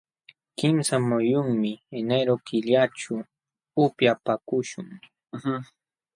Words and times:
Kimsa 0.57 0.95
muyunmi 1.07 1.71
enero 1.99 2.33
killaćhu 2.47 3.15
upyapaakuśhun. 3.83 4.87